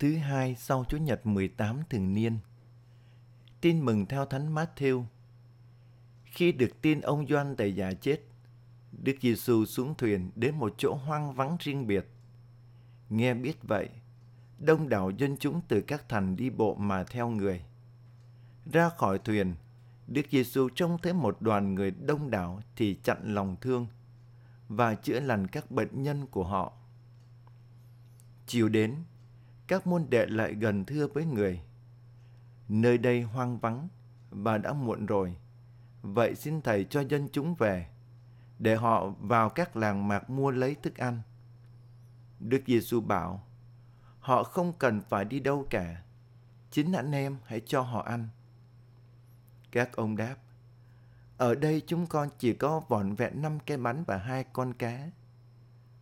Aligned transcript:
thứ 0.00 0.16
hai 0.16 0.56
sau 0.58 0.84
Chủ 0.88 0.96
nhật 0.96 1.26
18 1.26 1.80
thường 1.90 2.14
niên. 2.14 2.38
Tin 3.60 3.80
mừng 3.80 4.06
theo 4.06 4.26
Thánh 4.26 4.54
Matthew. 4.54 5.04
Khi 6.24 6.52
được 6.52 6.82
tin 6.82 7.00
ông 7.00 7.26
Gioan 7.26 7.56
tại 7.56 7.74
giả 7.74 7.92
chết, 7.92 8.20
Đức 8.92 9.16
Giêsu 9.20 9.64
xuống 9.64 9.94
thuyền 9.94 10.30
đến 10.34 10.58
một 10.58 10.74
chỗ 10.78 10.94
hoang 10.94 11.34
vắng 11.34 11.56
riêng 11.60 11.86
biệt. 11.86 12.06
Nghe 13.08 13.34
biết 13.34 13.62
vậy, 13.62 13.88
đông 14.58 14.88
đảo 14.88 15.10
dân 15.10 15.36
chúng 15.36 15.60
từ 15.68 15.80
các 15.80 16.08
thành 16.08 16.36
đi 16.36 16.50
bộ 16.50 16.74
mà 16.74 17.04
theo 17.04 17.28
người. 17.28 17.64
Ra 18.72 18.88
khỏi 18.88 19.18
thuyền, 19.18 19.54
Đức 20.06 20.26
Giêsu 20.30 20.68
trông 20.74 20.98
thấy 21.02 21.12
một 21.12 21.42
đoàn 21.42 21.74
người 21.74 21.90
đông 21.90 22.30
đảo 22.30 22.60
thì 22.76 22.98
chặn 23.02 23.34
lòng 23.34 23.56
thương 23.60 23.86
và 24.68 24.94
chữa 24.94 25.20
lành 25.20 25.46
các 25.46 25.70
bệnh 25.70 26.02
nhân 26.02 26.26
của 26.26 26.44
họ. 26.44 26.72
Chiều 28.46 28.68
đến, 28.68 28.94
các 29.70 29.86
môn 29.86 30.06
đệ 30.10 30.26
lại 30.26 30.54
gần 30.54 30.84
thưa 30.84 31.06
với 31.06 31.24
người. 31.24 31.60
Nơi 32.68 32.98
đây 32.98 33.22
hoang 33.22 33.58
vắng 33.58 33.88
và 34.30 34.58
đã 34.58 34.72
muộn 34.72 35.06
rồi. 35.06 35.36
Vậy 36.02 36.34
xin 36.34 36.62
Thầy 36.62 36.84
cho 36.84 37.00
dân 37.00 37.28
chúng 37.32 37.54
về, 37.54 37.86
để 38.58 38.76
họ 38.76 39.08
vào 39.20 39.48
các 39.48 39.76
làng 39.76 40.08
mạc 40.08 40.30
mua 40.30 40.50
lấy 40.50 40.74
thức 40.74 40.96
ăn. 40.96 41.22
Đức 42.40 42.62
Giêsu 42.66 43.00
bảo, 43.00 43.46
họ 44.20 44.42
không 44.42 44.72
cần 44.78 45.00
phải 45.00 45.24
đi 45.24 45.40
đâu 45.40 45.66
cả. 45.70 46.02
Chính 46.70 46.92
anh 46.92 47.12
em 47.12 47.36
hãy 47.44 47.60
cho 47.66 47.80
họ 47.80 48.02
ăn. 48.02 48.28
Các 49.70 49.96
ông 49.96 50.16
đáp, 50.16 50.36
ở 51.36 51.54
đây 51.54 51.82
chúng 51.86 52.06
con 52.06 52.28
chỉ 52.38 52.54
có 52.54 52.80
vỏn 52.88 53.14
vẹn 53.14 53.42
năm 53.42 53.58
cái 53.66 53.76
bánh 53.76 54.04
và 54.06 54.16
hai 54.16 54.44
con 54.52 54.72
cá. 54.72 55.10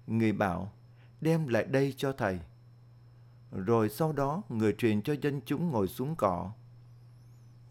Người 0.06 0.32
bảo, 0.32 0.72
đem 1.20 1.48
lại 1.48 1.64
đây 1.64 1.94
cho 1.96 2.12
thầy. 2.12 2.40
Rồi 3.52 3.88
sau 3.88 4.12
đó 4.12 4.42
người 4.48 4.72
truyền 4.72 5.02
cho 5.02 5.14
dân 5.22 5.40
chúng 5.46 5.70
ngồi 5.70 5.88
xuống 5.88 6.14
cỏ. 6.16 6.52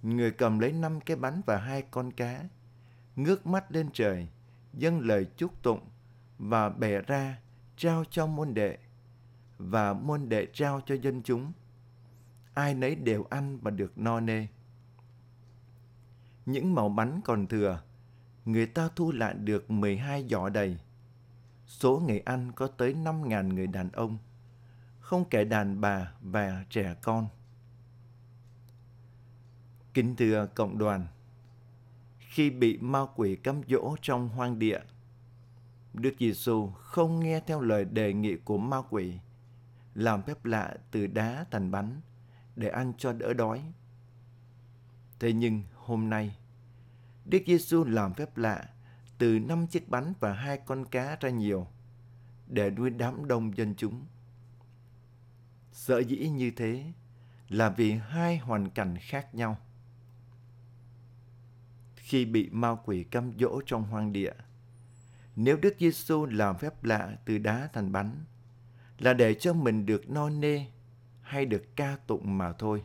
Người 0.02 0.31
cầm 0.31 0.59
lấy 0.59 0.72
năm 0.72 1.02
cái 1.02 1.17
bánh 1.17 1.42
và 1.45 1.58
hai 1.58 1.81
con 1.81 2.11
cá, 2.11 2.44
ngước 3.16 3.47
mắt 3.47 3.72
lên 3.72 3.89
trời, 3.94 4.28
dâng 4.73 5.00
lời 5.00 5.28
chúc 5.38 5.64
tụng 5.64 5.80
và 6.38 6.69
bẻ 6.69 7.02
ra 7.02 7.39
trao 7.78 8.03
cho 8.09 8.28
môn 8.28 8.53
đệ 8.53 8.78
và 9.58 9.94
môn 9.94 10.30
đệ 10.30 10.47
trao 10.53 10.81
cho 10.86 10.95
dân 10.95 11.22
chúng. 11.23 11.52
Ai 12.53 12.73
nấy 12.73 12.95
đều 12.95 13.25
ăn 13.30 13.59
và 13.62 13.72
được 13.72 13.97
no 13.97 14.19
nê. 14.19 14.47
Những 16.45 16.75
màu 16.75 16.89
bánh 16.89 17.22
còn 17.23 17.47
thừa, 17.47 17.81
người 18.45 18.66
ta 18.66 18.89
thu 18.95 19.12
lại 19.12 19.34
được 19.34 19.72
12 19.72 20.28
giỏ 20.30 20.50
đầy. 20.50 20.78
Số 21.66 22.00
người 22.00 22.19
ăn 22.19 22.52
có 22.52 22.67
tới 22.67 22.94
5.000 22.94 23.53
người 23.53 23.67
đàn 23.67 23.91
ông, 23.91 24.17
không 25.08 25.25
kể 25.30 25.44
đàn 25.44 25.81
bà 25.81 26.11
và 26.22 26.66
trẻ 26.69 26.95
con. 27.02 27.27
Kính 29.94 30.16
thưa 30.16 30.47
cộng 30.55 30.77
đoàn, 30.77 31.08
khi 32.19 32.50
bị 32.50 32.77
ma 32.77 33.00
quỷ 33.16 33.35
cám 33.35 33.61
dỗ 33.67 33.95
trong 34.02 34.30
hoang 34.30 34.59
địa, 34.59 34.80
Đức 35.94 36.13
Giêsu 36.19 36.67
không 36.67 37.19
nghe 37.19 37.39
theo 37.39 37.61
lời 37.61 37.85
đề 37.85 38.13
nghị 38.13 38.35
của 38.35 38.58
ma 38.58 38.78
quỷ, 38.89 39.13
làm 39.94 40.23
phép 40.23 40.45
lạ 40.45 40.75
từ 40.91 41.08
đá 41.08 41.45
thành 41.52 41.72
bánh 41.72 42.02
để 42.55 42.69
ăn 42.69 42.94
cho 42.97 43.13
đỡ 43.13 43.33
đói. 43.33 43.63
Thế 45.19 45.33
nhưng 45.33 45.63
hôm 45.75 46.09
nay, 46.09 46.38
Đức 47.25 47.44
Giêsu 47.47 47.83
làm 47.83 48.13
phép 48.13 48.38
lạ 48.38 48.69
từ 49.17 49.39
năm 49.39 49.67
chiếc 49.67 49.89
bánh 49.89 50.13
và 50.19 50.33
hai 50.33 50.58
con 50.66 50.85
cá 50.85 51.17
ra 51.19 51.30
nhiều 51.30 51.67
để 52.47 52.69
nuôi 52.69 52.89
đám 52.89 53.28
đông 53.28 53.58
dân 53.58 53.75
chúng. 53.78 54.05
Sở 55.78 56.00
dĩ 56.00 56.30
như 56.30 56.52
thế 56.52 56.92
là 57.50 57.70
vì 57.70 57.92
hai 57.92 58.38
hoàn 58.38 58.70
cảnh 58.70 58.97
khác 59.02 59.36
nhau. 59.36 59.58
Khi 61.95 62.25
bị 62.25 62.50
ma 62.50 62.75
quỷ 62.86 63.03
căm 63.03 63.31
dỗ 63.40 63.62
trong 63.66 63.84
hoang 63.84 64.13
địa, 64.13 64.34
nếu 65.35 65.57
Đức 65.57 65.75
Giêsu 65.79 66.25
làm 66.25 66.57
phép 66.57 66.84
lạ 66.84 67.18
từ 67.25 67.38
đá 67.38 67.69
thành 67.74 67.91
bánh, 67.91 68.24
là 69.00 69.13
để 69.13 69.34
cho 69.34 69.53
mình 69.53 69.85
được 69.85 70.09
no 70.09 70.29
nê 70.29 70.66
hay 71.22 71.46
được 71.46 71.75
ca 71.75 71.97
tụng 72.07 72.38
mà 72.38 72.53
thôi. 72.53 72.84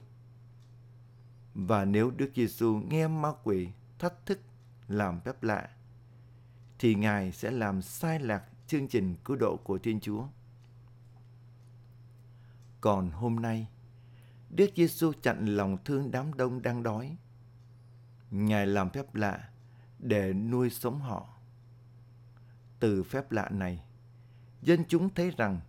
Và 1.54 1.84
nếu 1.84 2.10
Đức 2.10 2.30
Giêsu 2.34 2.74
nghe 2.74 3.08
ma 3.08 3.32
quỷ 3.44 3.68
thách 3.98 4.26
thức 4.26 4.40
làm 4.88 5.20
phép 5.20 5.42
lạ, 5.42 5.68
thì 6.78 6.94
Ngài 6.94 7.32
sẽ 7.32 7.50
làm 7.50 7.82
sai 7.82 8.20
lạc 8.20 8.44
chương 8.66 8.88
trình 8.88 9.16
cứu 9.24 9.36
độ 9.36 9.56
của 9.64 9.78
Thiên 9.78 10.00
Chúa. 10.00 10.26
Còn 12.82 13.10
hôm 13.10 13.36
nay, 13.36 13.68
Đức 14.50 14.70
Giêsu 14.76 15.12
chặn 15.22 15.46
lòng 15.46 15.76
thương 15.84 16.10
đám 16.10 16.34
đông 16.34 16.62
đang 16.62 16.82
đói. 16.82 17.16
Ngài 18.30 18.66
làm 18.66 18.90
phép 18.90 19.14
lạ 19.14 19.48
để 19.98 20.32
nuôi 20.32 20.70
sống 20.70 21.00
họ. 21.00 21.28
Từ 22.80 23.02
phép 23.02 23.32
lạ 23.32 23.48
này, 23.48 23.84
dân 24.62 24.84
chúng 24.88 25.14
thấy 25.14 25.30
rằng 25.30 25.60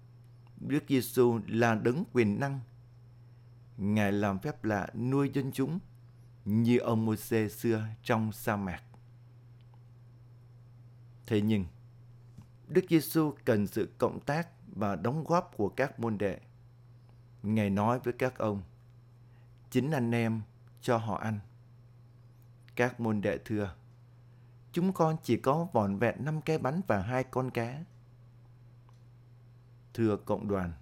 Đức 0.59 0.83
Giêsu 0.87 1.39
là 1.47 1.75
đấng 1.75 2.03
quyền 2.13 2.39
năng. 2.39 2.59
Ngài 3.77 4.11
làm 4.11 4.39
phép 4.39 4.63
lạ 4.63 4.87
nuôi 4.95 5.31
dân 5.33 5.51
chúng 5.51 5.79
như 6.45 6.77
ông 6.77 7.05
Môsê 7.05 7.49
xưa 7.49 7.85
trong 8.03 8.31
sa 8.31 8.55
mạc. 8.55 8.83
Thế 11.25 11.41
nhưng, 11.41 11.65
Đức 12.67 12.85
Giêsu 12.89 13.33
cần 13.45 13.67
sự 13.67 13.89
cộng 13.97 14.19
tác 14.19 14.47
và 14.75 14.95
đóng 14.95 15.23
góp 15.23 15.53
của 15.57 15.69
các 15.69 15.99
môn 15.99 16.17
đệ. 16.17 16.39
Ngài 17.43 17.69
nói 17.69 17.99
với 17.99 18.13
các 18.13 18.37
ông, 18.37 18.61
chính 19.69 19.91
anh 19.91 20.11
em 20.11 20.41
cho 20.81 20.97
họ 20.97 21.15
ăn. 21.15 21.39
Các 22.75 22.99
môn 22.99 23.21
đệ 23.21 23.37
thưa, 23.45 23.75
chúng 24.71 24.93
con 24.93 25.17
chỉ 25.23 25.37
có 25.37 25.67
vỏn 25.73 25.97
vẹn 25.97 26.25
năm 26.25 26.41
cái 26.41 26.57
bánh 26.57 26.81
và 26.87 27.01
hai 27.01 27.23
con 27.23 27.51
cá. 27.51 27.83
Thưa 29.93 30.17
cộng 30.17 30.47
đoàn, 30.47 30.73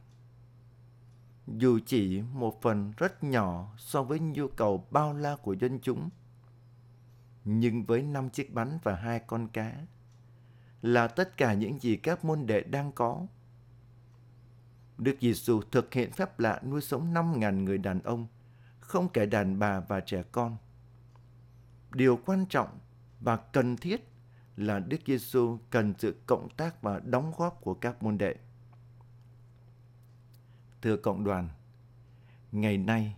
dù 1.47 1.79
chỉ 1.85 2.21
một 2.21 2.61
phần 2.61 2.93
rất 2.97 3.23
nhỏ 3.23 3.73
so 3.77 4.03
với 4.03 4.19
nhu 4.19 4.47
cầu 4.47 4.87
bao 4.91 5.13
la 5.13 5.35
của 5.35 5.53
dân 5.53 5.79
chúng, 5.81 6.09
nhưng 7.45 7.83
với 7.83 8.03
năm 8.03 8.29
chiếc 8.29 8.53
bánh 8.53 8.79
và 8.83 8.95
hai 8.95 9.19
con 9.19 9.47
cá, 9.47 9.73
là 10.81 11.07
tất 11.07 11.37
cả 11.37 11.53
những 11.53 11.79
gì 11.79 11.95
các 11.95 12.25
môn 12.25 12.45
đệ 12.45 12.61
đang 12.61 12.91
có. 12.91 13.25
Đức 14.97 15.15
Giêsu 15.21 15.61
thực 15.61 15.93
hiện 15.93 16.11
phép 16.11 16.39
lạ 16.39 16.61
nuôi 16.63 16.81
sống 16.81 17.13
5.000 17.13 17.63
người 17.63 17.77
đàn 17.77 18.01
ông, 18.01 18.27
không 18.79 19.09
kể 19.09 19.25
đàn 19.25 19.59
bà 19.59 19.79
và 19.79 19.99
trẻ 19.99 20.23
con. 20.31 20.57
Điều 21.93 22.19
quan 22.25 22.45
trọng 22.45 22.79
và 23.19 23.35
cần 23.37 23.77
thiết 23.77 24.07
là 24.57 24.79
Đức 24.79 24.97
Giêsu 25.05 25.57
cần 25.69 25.93
sự 25.97 26.15
cộng 26.25 26.49
tác 26.49 26.81
và 26.81 26.99
đóng 26.99 27.31
góp 27.37 27.61
của 27.61 27.73
các 27.73 28.03
môn 28.03 28.17
đệ. 28.17 28.35
Thưa 30.81 30.97
cộng 30.97 31.23
đoàn, 31.23 31.49
ngày 32.51 32.77
nay 32.77 33.15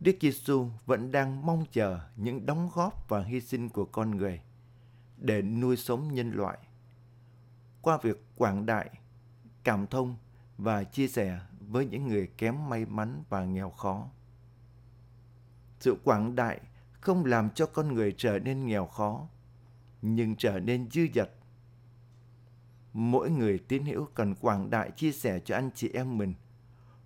Đức 0.00 0.16
Giêsu 0.20 0.68
vẫn 0.86 1.12
đang 1.12 1.46
mong 1.46 1.64
chờ 1.72 2.00
những 2.16 2.46
đóng 2.46 2.70
góp 2.74 3.08
và 3.08 3.24
hy 3.24 3.40
sinh 3.40 3.68
của 3.68 3.84
con 3.84 4.10
người 4.10 4.40
để 5.16 5.42
nuôi 5.42 5.76
sống 5.76 6.14
nhân 6.14 6.30
loại 6.30 6.58
qua 7.82 7.98
việc 8.02 8.24
quảng 8.36 8.66
đại, 8.66 8.90
cảm 9.64 9.86
thông 9.86 10.16
và 10.58 10.84
chia 10.84 11.08
sẻ 11.08 11.40
với 11.60 11.86
những 11.86 12.08
người 12.08 12.26
kém 12.38 12.68
may 12.68 12.86
mắn 12.86 13.22
và 13.28 13.44
nghèo 13.44 13.70
khó. 13.70 14.08
Sự 15.80 15.96
quảng 16.04 16.34
đại 16.34 16.60
không 17.00 17.24
làm 17.24 17.50
cho 17.50 17.66
con 17.66 17.94
người 17.94 18.14
trở 18.18 18.38
nên 18.38 18.66
nghèo 18.66 18.86
khó, 18.86 19.28
nhưng 20.02 20.36
trở 20.36 20.60
nên 20.60 20.90
dư 20.90 21.06
dật. 21.14 21.30
Mỗi 22.92 23.30
người 23.30 23.58
tín 23.58 23.84
hữu 23.84 24.06
cần 24.14 24.34
quảng 24.34 24.70
đại 24.70 24.90
chia 24.90 25.12
sẻ 25.12 25.40
cho 25.44 25.54
anh 25.54 25.70
chị 25.74 25.90
em 25.94 26.18
mình 26.18 26.34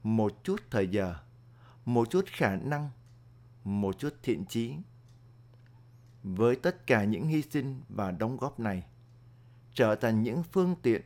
một 0.03 0.45
chút 0.45 0.61
thời 0.71 0.89
giờ, 0.89 1.17
một 1.85 2.11
chút 2.11 2.25
khả 2.27 2.57
năng, 2.57 2.91
một 3.65 3.99
chút 3.99 4.15
thiện 4.23 4.45
trí. 4.45 4.75
Với 6.23 6.57
tất 6.57 6.87
cả 6.87 7.05
những 7.05 7.27
hy 7.27 7.43
sinh 7.43 7.83
và 7.89 8.11
đóng 8.11 8.37
góp 8.37 8.61
này, 8.61 8.87
trở 9.75 9.95
thành 9.95 10.23
những 10.23 10.43
phương 10.43 10.77
tiện 10.83 11.03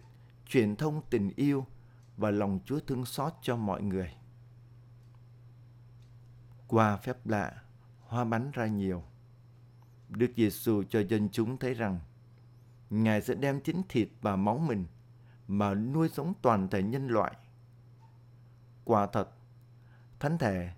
truyền 0.47 0.77
thông 0.77 1.03
tình 1.11 1.31
yêu 1.37 1.67
và 2.17 2.31
lòng 2.31 2.61
Chúa 2.65 2.81
thương 2.81 3.05
xót 3.05 3.33
cho 3.43 3.57
mọi 3.57 3.83
người. 3.83 4.15
Qua 6.69 6.97
phép 6.97 7.27
lạ, 7.27 7.63
hoa 8.01 8.25
bánh 8.25 8.51
ra 8.51 8.67
nhiều. 8.67 9.03
Đức 10.09 10.33
Giêsu 10.37 10.83
cho 10.83 11.01
dân 11.01 11.29
chúng 11.33 11.59
thấy 11.59 11.75
rằng 11.75 12.01
Ngài 12.91 13.23
sẽ 13.23 13.35
đem 13.35 13.61
chính 13.61 13.83
thịt 13.89 14.09
và 14.21 14.37
máu 14.37 14.59
mình 14.59 14.87
mà 15.49 15.75
nuôi 15.75 16.09
sống 16.09 16.35
toàn 16.43 16.69
thể 16.69 16.83
nhân 16.83 17.07
loại. 17.07 17.33
Quả 18.85 19.07
thật, 19.07 19.29
thánh 20.21 20.39
thể 20.39 20.73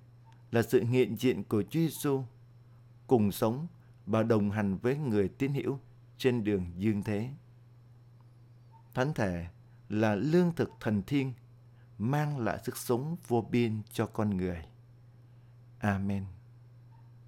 là 0.50 0.62
sự 0.62 0.84
hiện 0.84 1.16
diện 1.16 1.44
của 1.44 1.62
Chúa 1.62 1.80
Giêsu 1.80 2.24
cùng 3.06 3.32
sống 3.32 3.66
và 4.06 4.22
đồng 4.22 4.50
hành 4.50 4.78
với 4.78 4.96
người 4.96 5.28
tín 5.28 5.54
hữu 5.54 5.78
trên 6.18 6.44
đường 6.44 6.72
dương 6.76 7.02
thế. 7.02 7.30
Thánh 8.94 9.14
thể 9.14 9.46
là 10.00 10.14
lương 10.14 10.52
thực 10.52 10.70
thần 10.80 11.02
thiên 11.02 11.32
mang 11.98 12.38
lại 12.38 12.58
sức 12.64 12.76
sống 12.76 13.16
vô 13.28 13.48
biên 13.50 13.82
cho 13.92 14.06
con 14.06 14.36
người. 14.36 14.64
Amen. 15.78 16.24